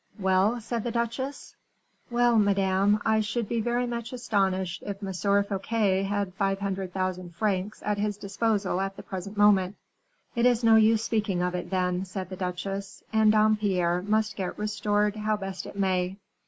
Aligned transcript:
"Well?" 0.17 0.59
said 0.59 0.83
the 0.83 0.89
duchesse. 0.89 1.55
"Well, 2.09 2.39
madame, 2.39 2.99
I 3.05 3.19
should 3.19 3.47
be 3.47 3.61
very 3.61 3.85
much 3.85 4.11
astonished 4.13 4.81
if 4.83 5.03
M. 5.03 5.13
Fouquet 5.43 6.01
had 6.01 6.33
five 6.33 6.57
hundred 6.57 6.91
thousand 6.91 7.35
francs 7.35 7.83
at 7.85 7.99
his 7.99 8.17
disposal 8.17 8.81
at 8.81 8.97
the 8.97 9.03
present 9.03 9.37
moment." 9.37 9.75
"It 10.35 10.47
is 10.47 10.63
no 10.63 10.75
use 10.75 11.03
speaking 11.03 11.43
of 11.43 11.53
it, 11.53 11.69
then," 11.69 12.03
said 12.05 12.29
the 12.29 12.35
duchesse, 12.35 13.03
"and 13.13 13.31
Dampierre 13.31 14.01
must 14.01 14.35
get 14.35 14.57
restored 14.57 15.17
how 15.17 15.37
best 15.37 15.67
it 15.67 15.77
may." 15.77 16.17